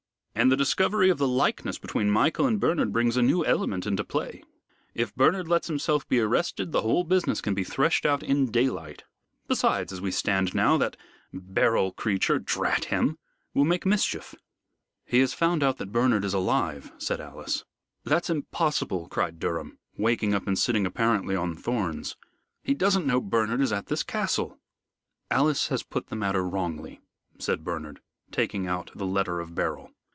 [0.33, 4.03] And the discovery of the likeness between Michael and Bernard brings a new element into
[4.03, 4.41] play.
[4.95, 9.03] If Bernard lets himself be arrested, the whole business can be threshed out in daylight.
[9.47, 10.97] Besides, as we stand now, that
[11.31, 13.19] Beryl creature drat him!
[13.53, 14.33] will make mischief."
[15.05, 17.63] "He has found out that Bernard is alive," said Alice.
[18.03, 22.15] "That's impossible!" cried Durham, waking up and sitting apparently on thorns.
[22.63, 24.57] "He doesn't know Bernard is at this Castle."
[25.29, 26.99] "Alice has put the matter wrongly,"
[27.37, 27.99] said Bernard,
[28.31, 29.91] taking out the letter of Beryl.